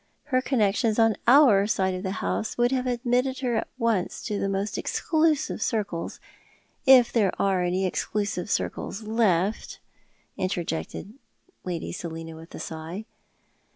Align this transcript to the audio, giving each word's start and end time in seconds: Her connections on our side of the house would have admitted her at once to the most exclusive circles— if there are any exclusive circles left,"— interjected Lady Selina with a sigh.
Her 0.33 0.41
connections 0.41 0.97
on 0.97 1.15
our 1.27 1.67
side 1.67 1.93
of 1.93 2.01
the 2.01 2.13
house 2.25 2.57
would 2.57 2.71
have 2.71 2.87
admitted 2.87 3.41
her 3.41 3.55
at 3.57 3.67
once 3.77 4.23
to 4.23 4.39
the 4.39 4.49
most 4.49 4.75
exclusive 4.75 5.61
circles— 5.61 6.19
if 6.97 7.13
there 7.13 7.31
are 7.39 7.61
any 7.61 7.85
exclusive 7.85 8.49
circles 8.49 9.03
left,"— 9.03 9.79
interjected 10.37 11.13
Lady 11.65 11.91
Selina 11.91 12.35
with 12.35 12.55
a 12.55 12.59
sigh. 12.59 13.05